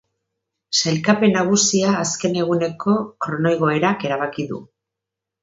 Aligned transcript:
Sailkapen 0.77 1.35
nagusia 1.37 1.91
azken 2.05 2.39
eguneko 2.45 2.95
kronoigoerak 3.27 4.09
erabaki 4.11 4.49
du. 4.55 4.65